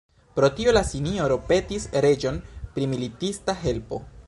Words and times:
Pro 0.37 0.47
tio 0.59 0.71
la 0.77 0.81
sinjoro 0.91 1.37
petis 1.51 1.85
reĝon 2.07 2.41
pri 2.73 2.91
militista 2.95 3.59
helpo. 3.65 4.05